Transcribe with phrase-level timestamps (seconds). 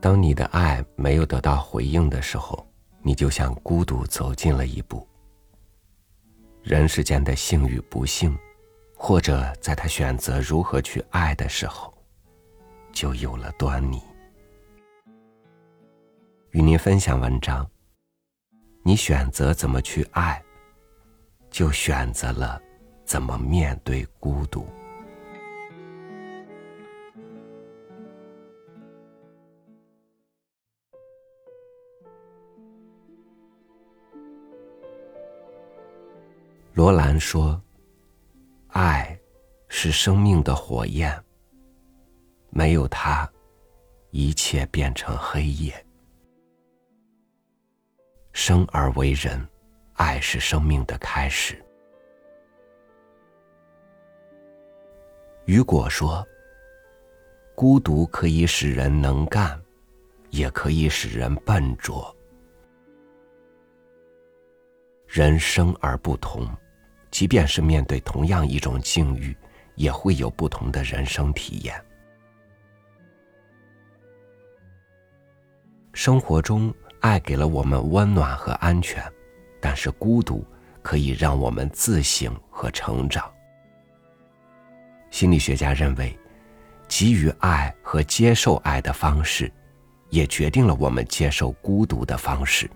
[0.00, 2.66] 当你的爱没有得到回应的时候，
[3.02, 5.06] 你就向孤独走近了一步。
[6.62, 8.36] 人世间的幸与不幸，
[8.96, 11.92] 或者在他选择如何去爱的时候，
[12.92, 14.00] 就有了端倪。
[16.52, 17.68] 与您分享文章：
[18.82, 20.42] 你选择怎么去爱，
[21.50, 22.60] 就选择了
[23.04, 24.66] 怎么面对孤独。
[36.80, 37.60] 罗兰说
[38.72, 39.14] ：“爱
[39.68, 41.14] 是生命的火焰，
[42.48, 43.30] 没有它，
[44.12, 45.74] 一切变成黑夜。
[48.32, 49.46] 生而为人，
[49.92, 51.62] 爱是生命的开始。”
[55.44, 56.26] 雨果说
[57.54, 59.62] ：“孤独可以使人能干，
[60.30, 62.16] 也可以使人笨拙。”
[65.06, 66.48] 人生而不同，
[67.20, 69.36] 即便是面对同样一种境遇，
[69.74, 71.78] 也会有不同的人生体验。
[75.92, 79.04] 生活中，爱给了我们温暖和安全，
[79.60, 80.42] 但是孤独
[80.80, 83.30] 可以让我们自省和成长。
[85.10, 86.18] 心理学家认为，
[86.88, 89.52] 给予爱和接受爱的方式，
[90.08, 92.66] 也决定了我们接受孤独的方式。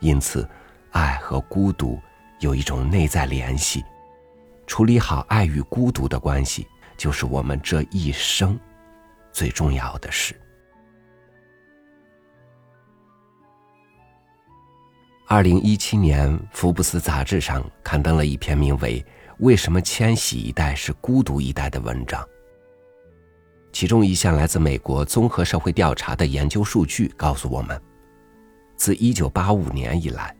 [0.00, 0.44] 因此。
[0.92, 2.00] 爱和孤独
[2.40, 3.84] 有一种内在联系，
[4.66, 8.58] 处理好爱与孤独的关系，就是我们这一生
[9.32, 10.34] 最重要的事。
[15.26, 19.00] 二零一七年，《福布斯》杂志上刊登了一篇名为
[19.40, 22.26] 《为什么千禧一代是孤独一代》的文章，
[23.72, 27.78] 其中一项来自美国综合社会调查的研究数据告诉我们，
[28.76, 30.34] 自一九八五年以来。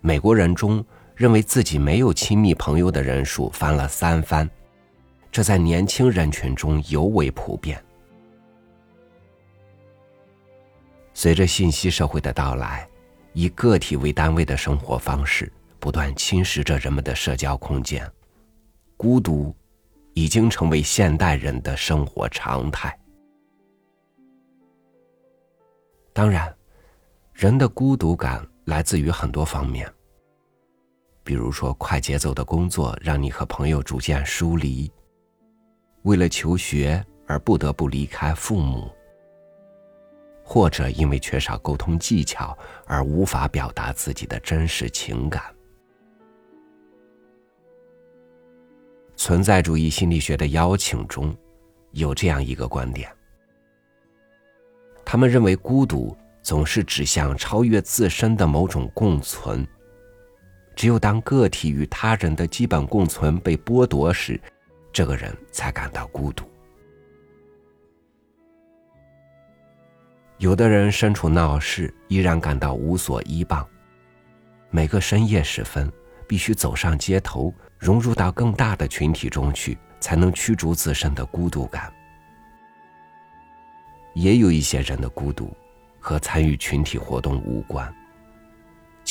[0.00, 0.82] 美国人中
[1.20, 4.48] 认为自己没有亲密朋友的人数翻了三番，
[5.30, 7.78] 这在年轻人群中尤为普遍。
[11.12, 12.88] 随着信息社会的到来，
[13.34, 18.10] 以个体为单位的生活方式不断侵蚀着人们的社交空间，
[18.96, 19.54] 孤独
[20.14, 22.98] 已经成为现代人的生活常态。
[26.14, 26.50] 当然，
[27.34, 28.42] 人的孤独感。
[28.66, 29.90] 来自于很多方面，
[31.22, 34.90] 比如说快节奏的工作让你和朋友逐渐疏离，
[36.02, 38.90] 为了求学而不得不离开父母，
[40.42, 45.42] 或者因为缺少沟通技巧而无法表达自己的真实情感。
[49.16, 51.36] 存在主义心理学的邀请中，
[51.92, 53.10] 有这样一个观点：
[55.04, 56.16] 他们认为孤独。
[56.42, 59.64] 总是指向超越自身的某种共存。
[60.80, 64.40] 只有当个体与他人的基本共存被剥夺时，
[64.90, 66.46] 这个人才感到孤独。
[70.38, 73.68] 有的人身处闹市，依然感到无所依傍。
[74.70, 75.92] 每个深夜时分，
[76.26, 81.92] 必须走上街头，融入到更大的群体中去，才能驱逐自身的孤独感。
[84.14, 85.54] 也有一些人的孤独。
[86.02, 87.94] 和参与群体活动无关。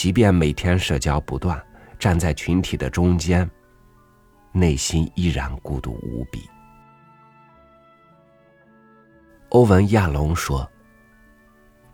[0.02, 1.62] 即便每天社交不断，
[2.00, 3.52] 站在群体的中间，
[4.54, 6.50] 内心依然孤独无比。
[9.50, 10.66] 欧文·亚龙说：“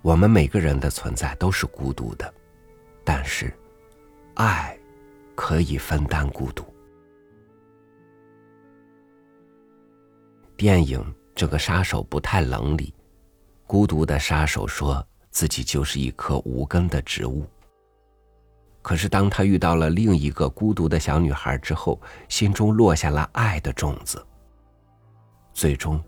[0.03, 2.31] 我们每个人的存在都是孤独的，
[3.03, 3.51] 但是，
[4.35, 4.77] 爱
[5.33, 6.63] 可以分担孤独。”
[10.55, 10.99] 电影
[11.33, 12.93] 《这个杀手不太冷》里。
[13.65, 17.43] 孤独的杀手说自己就是一棵无根的植物。
[18.85, 24.23] 可是，当他遇到了另一个孤独的小女孩之后，心中落下了爱的种子。
[25.55, 25.99] 最终，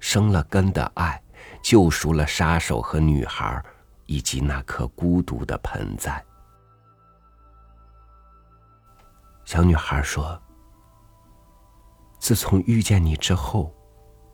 [0.00, 1.22] 生了根的爱
[1.62, 3.64] 救赎了杀手和女孩，
[4.06, 6.20] 以及那颗孤独的盆栽。
[9.44, 10.36] 小女孩说
[12.18, 13.72] ：“自从遇见你之后，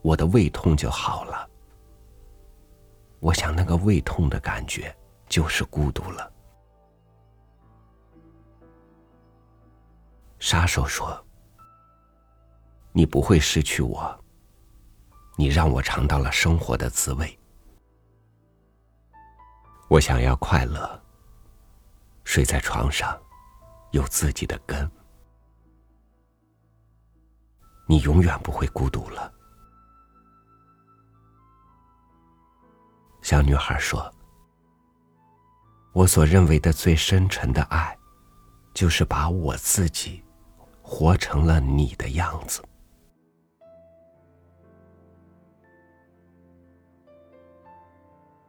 [0.00, 1.46] 我的胃痛就好了。”
[3.20, 4.96] 我想，那个胃痛的感觉
[5.28, 6.32] 就是孤独了。
[10.40, 11.22] 杀手说
[12.92, 14.24] ：“你不会失去我，
[15.36, 17.38] 你让我尝到了生活的滋味。
[19.88, 21.00] 我想要快乐，
[22.24, 23.20] 睡在床上，
[23.92, 24.90] 有自己的根。
[27.86, 29.30] 你永远不会孤独了。”
[33.20, 34.10] 小女孩说
[35.92, 37.94] ：“我所认为的最深沉的爱，
[38.72, 40.24] 就是把我自己
[40.92, 42.60] 活成了你的样子。”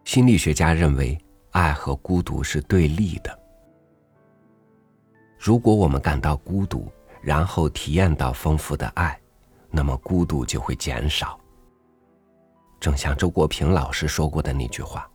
[0.04, 1.16] 心理学家认为，
[1.52, 3.40] 爱和孤独是对立的。
[5.38, 6.92] 如果我们感到孤独，
[7.22, 9.18] 然后体验到丰富的爱，
[9.70, 11.40] 那么孤独就会减少。
[12.80, 15.10] 正像周国平老师说过的那句话：“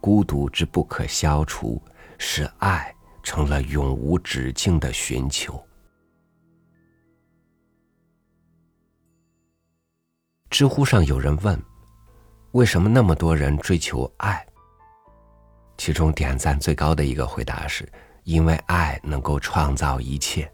[0.00, 1.82] 孤独之不可消除，
[2.16, 5.62] 使爱成了永无止境的寻求。”
[10.56, 11.62] 知乎上有人问
[12.52, 14.42] ：“为什么那么多人追求爱？”
[15.76, 17.86] 其中点赞最高的一个回答是
[18.24, 20.50] ：“因为爱能够创造一切。”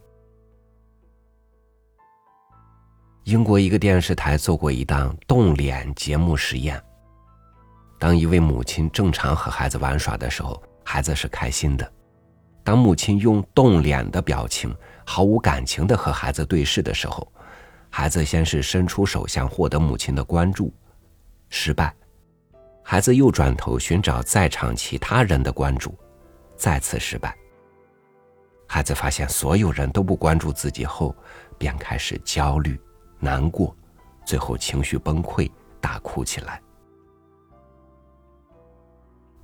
[3.22, 6.82] 英国一个电视台做过一档动脸节目实验。
[7.96, 11.86] 当一位母亲正常和孩子玩耍的时候，孩子是开心的；
[12.64, 14.76] 当母亲用动脸的表情、
[15.06, 17.32] 毫无感情的和孩子对视的时候，
[17.94, 20.72] 孩子先是伸出手想获得母亲的关注，
[21.50, 21.92] 失败；
[22.82, 25.94] 孩子又转头寻找在场其他人的关注，
[26.56, 27.36] 再次失败。
[28.66, 31.14] 孩子发现所有人都不关注自己后，
[31.58, 32.80] 便开始焦虑。
[33.20, 33.76] 难过，
[34.24, 35.48] 最后情绪崩溃，
[35.78, 36.60] 大哭起来。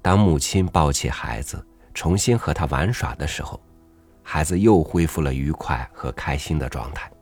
[0.01, 1.63] 当母亲抱起孩子，
[1.93, 3.61] 重新和他玩耍的时候，
[4.23, 7.13] 孩子又恢复了愉快和开心的状态。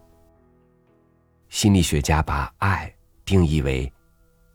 [1.56, 2.94] 心理学家把爱
[3.24, 3.90] 定义为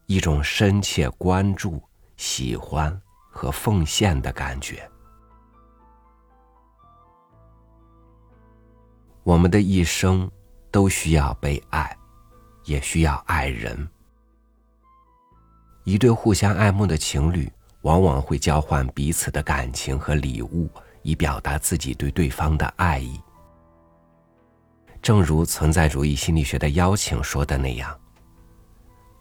[0.05, 1.81] 一种深切关注、
[2.15, 2.95] 喜欢
[3.31, 4.87] 和奉献的感觉。
[9.23, 10.29] 我们的一生。
[10.69, 11.97] 都需要被爱，
[12.63, 13.89] 也需要爱人。
[15.83, 17.51] 一对互相爱慕的情侣，
[17.81, 20.69] 往往会交换彼此的感情和礼物，
[21.01, 23.19] 以表达自己对对方的爱意。
[25.01, 27.99] 正如存在主义心理学的邀请说的那样，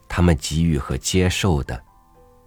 [0.09, 1.83] 他们给予和接受的，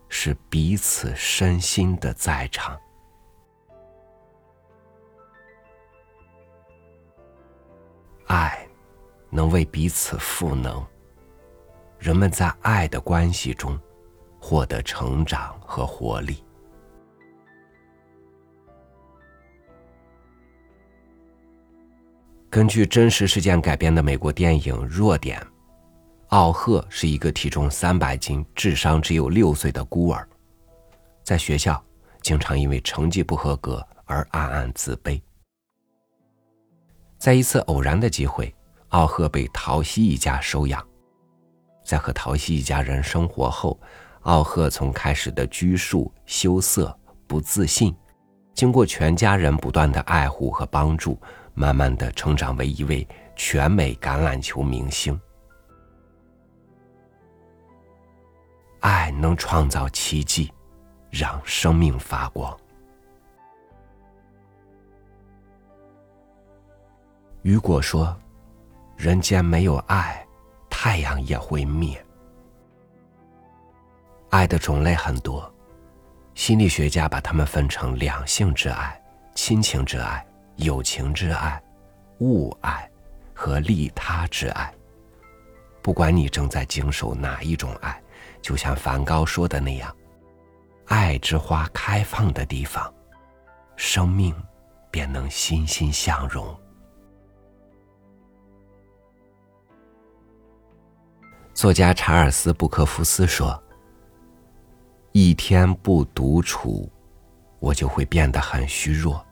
[0.10, 2.80] 是彼此身心的在场。
[8.28, 8.60] 爱。
[9.36, 10.86] 能为彼此赋能，
[11.98, 13.76] 人们在爱的关系中
[14.40, 16.46] 获得成长和活力。
[22.54, 25.42] 根据真实事件改编的美国电影《弱点》，
[26.28, 30.24] 奥赫是一个体重三百斤、智商只有六岁的孤儿，
[31.24, 31.84] 在学校
[32.22, 35.20] 经常因为成绩不合格而暗暗自卑。
[37.18, 38.54] 在一次偶然的机会。
[38.90, 40.88] 奥赫被陶西一家收养，
[41.84, 43.80] 在和陶西一家人生活后，
[44.22, 46.96] 奥赫从开始的拘束、羞涩、
[47.26, 47.96] 不自信，
[48.54, 51.20] 经过全家人不断的爱护和帮助，
[51.54, 55.20] 慢慢的成长为一位全美橄榄球明星。
[58.80, 60.52] 爱能创造奇迹，
[61.10, 62.56] 让生命发光。
[67.44, 68.18] 雨果说。
[68.96, 70.26] 人间没有爱，
[70.70, 72.02] 太阳也会灭。
[74.30, 75.53] 爱的种类很多，
[76.36, 79.02] 心理学家把它们分成两性之爱、
[79.36, 80.26] 亲情之爱、
[80.58, 81.62] 友情之爱、
[82.20, 82.90] 物爱
[83.34, 84.74] 和利他之爱。
[85.82, 88.02] 不管你正在经受哪一种爱，
[88.42, 89.96] 就像梵高说的那样，
[90.88, 92.92] 爱之花开放的地方，
[93.76, 94.34] 生命
[94.90, 96.58] 便能欣欣向荣。
[101.54, 103.62] 作家查尔斯·布克福斯说
[105.16, 106.92] ：“一天不独处，
[107.60, 109.24] 我就会变得很虚弱。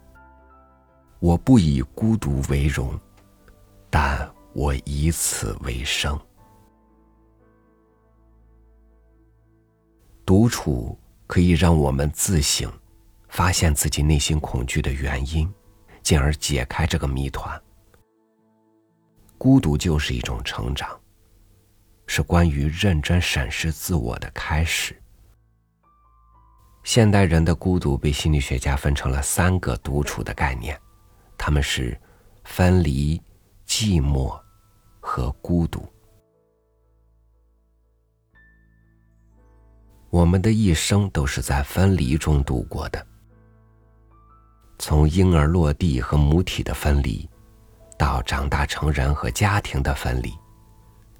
[1.20, 2.98] 我不以孤独为荣，
[3.90, 6.20] 但我以此为生。
[10.24, 10.96] 独处
[11.26, 12.72] 可以让我们自省，
[13.28, 15.52] 发现自己内心恐惧的原因，
[16.04, 17.60] 进而解开这个谜团。
[19.36, 20.96] 孤独就是一种成长。”
[22.06, 25.01] 是关于认真审视自我的开始。
[26.84, 30.80] 现代人的孤独被心理学家分成了三个独处的概念，
[31.38, 32.00] 他们是
[32.44, 33.22] 分离、
[33.68, 34.38] 寂寞
[35.00, 35.88] 和孤独。
[40.10, 43.06] 我们的一生都是在分离中度过的，
[44.78, 47.30] 从婴儿落地和母体的分离，
[47.98, 50.34] 到长大成人和家庭的分离。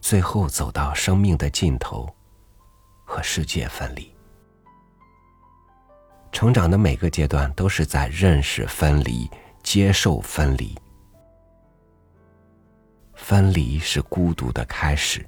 [0.02, 2.14] 最后走到生命的尽头，
[3.06, 4.14] 和世界分离。
[6.42, 9.30] 成长的每个阶段都是在认识分离、
[9.62, 10.76] 接受分离。
[13.14, 15.24] 分离是孤独的开始，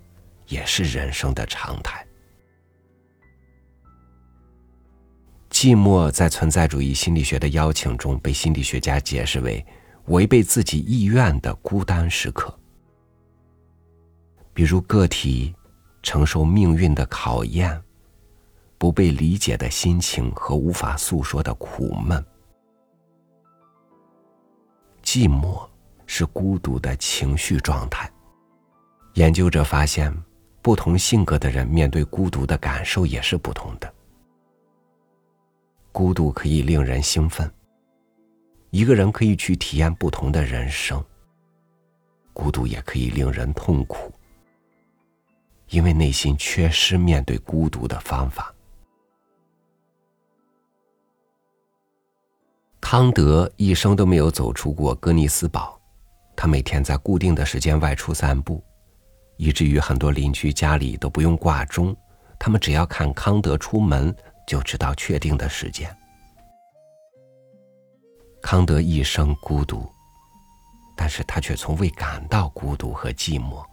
[0.47, 2.03] 也是人生的常态。
[5.51, 9.63] 寂寞在存在主义心理学的邀请中，被心理学家解释为
[10.05, 12.51] 违背自己意愿的孤单时刻，
[14.51, 15.53] 比如个体
[16.01, 17.79] 承受命运的考验。
[18.83, 22.21] 不被理解的心情和无法诉说的苦闷，
[25.01, 25.65] 寂寞
[26.05, 28.11] 是孤独的情绪状态。
[29.13, 30.13] 研究者发现，
[30.61, 33.89] 不同性格的人面对孤独的感受也是不同的。
[35.93, 37.49] 孤独可以令人兴奋，
[38.69, 40.99] 一个人可以去体验不同的人生；
[42.33, 44.11] 孤独也可以令人痛苦，
[45.69, 48.52] 因为内心缺失面对孤独的方法。
[52.93, 55.81] 康德一生都没有走出过哥尼斯堡，
[56.35, 58.63] 他每天在固定的时间外出散步，
[59.37, 61.97] 以至于很多邻居家里都不用挂钟，
[62.37, 65.89] 他们只要看康德出门就知道确定的时间。
[68.43, 69.91] 康德一生孤独，
[70.95, 73.65] 但是他却从未感到孤独和寂寞。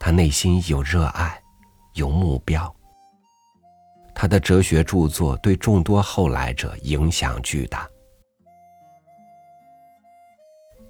[0.00, 1.40] 他内心有热爱，
[1.92, 2.74] 有目标。
[4.20, 7.88] 他的哲学著作对众多后来者影响巨大。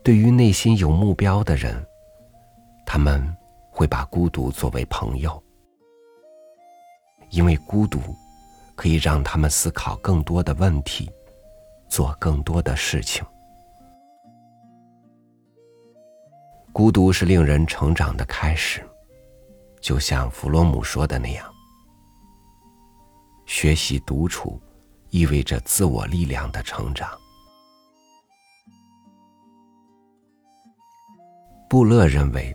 [0.03, 1.87] 对于内心有目标的人，
[2.87, 3.23] 他们
[3.71, 5.43] 会把孤独作为朋友，
[7.29, 8.01] 因为孤独
[8.75, 11.11] 可以让他们思考更多的问题，
[11.87, 13.23] 做更多的事情。
[16.73, 18.83] 孤独是令人成长的开始，
[19.83, 21.47] 就像弗洛姆说的那样。
[23.49, 24.61] 学习独处，
[25.09, 27.09] 意味着自我力量的成长。
[31.67, 32.55] 布勒认为，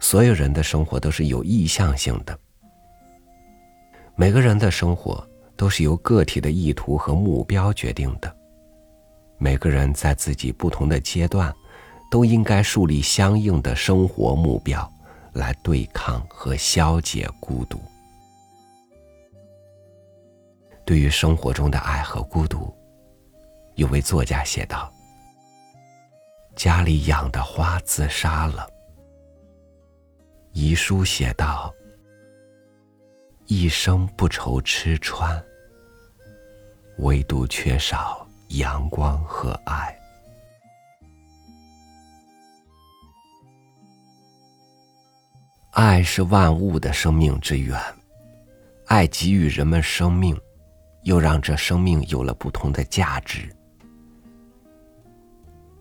[0.00, 2.36] 所有人的生活都是有意向性的。
[4.16, 5.24] 每个人的生活
[5.56, 8.34] 都是由个体的意图和目标决定的。
[9.36, 11.54] 每个人在自己不同的阶段，
[12.10, 14.90] 都应该树立相应的生活目标，
[15.34, 17.78] 来对抗和消解孤独。
[20.84, 22.72] 对于生活中的爱和孤独，
[23.76, 24.92] 有位作家写道
[26.54, 28.68] ：“家里养的花自杀了。”
[30.52, 31.74] 遗书写道
[33.46, 35.42] ：“一生不愁吃穿，
[36.98, 39.98] 唯独缺少阳光和爱。
[45.70, 47.80] 爱是万物的生命之源，
[48.86, 50.38] 爱给予人们生命。”
[51.04, 53.48] 又让这生命有了不同的价值。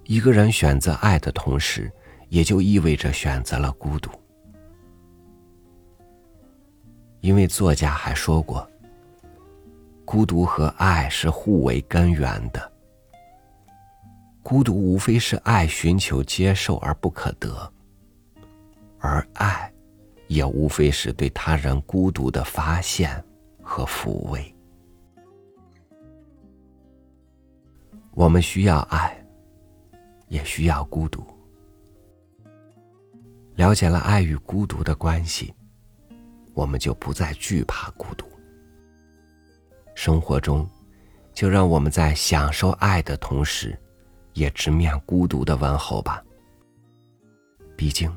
[0.05, 1.91] 一个人选择爱的同时，
[2.29, 4.11] 也就意味着选择了孤独。
[7.21, 8.69] 因为作家还说过，
[10.03, 12.71] 孤独和爱是互为根源的。
[14.41, 17.71] 孤独无非是爱寻求接受而不可得，
[18.99, 19.71] 而爱，
[20.27, 23.23] 也无非是对他人孤独的发现
[23.61, 24.53] 和抚慰。
[28.15, 29.25] 我们需要爱，
[30.27, 31.25] 也需要孤独。
[33.55, 35.53] 了解了爱与孤独的关系，
[36.53, 38.25] 我们就不再惧怕孤独。
[39.95, 40.69] 生活中，
[41.33, 43.77] 就让我们在享受爱的同时，
[44.33, 46.23] 也直面孤独的问候吧。
[47.75, 48.15] 毕竟，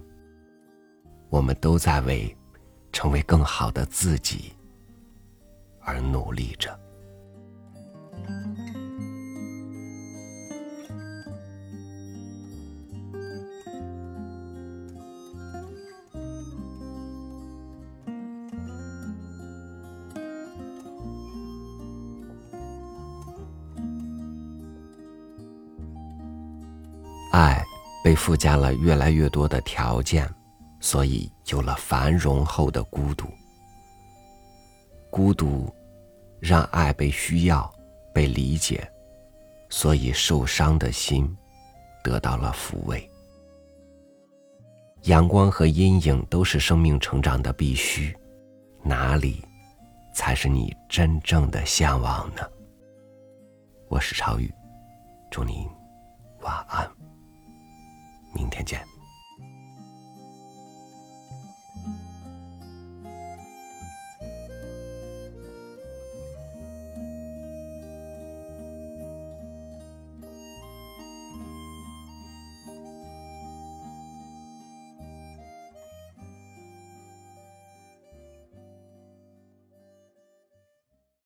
[1.30, 2.34] 我们都在为
[2.92, 4.52] 成为更好的自己
[5.80, 6.78] 而努力着。
[27.36, 27.62] 爱
[28.02, 30.26] 被附加了越来越多的条件，
[30.80, 33.26] 所以有了繁荣后的孤独。
[35.10, 35.70] 孤独
[36.40, 37.70] 让爱被需要、
[38.14, 38.90] 被理解，
[39.68, 41.30] 所以受伤的心
[42.02, 43.06] 得到了抚慰。
[45.02, 48.16] 阳光和阴影都是生命成长的必须，
[48.82, 49.44] 哪里
[50.14, 52.40] 才是你真正的向往呢？
[53.88, 54.50] 我是超宇，
[55.30, 55.68] 祝你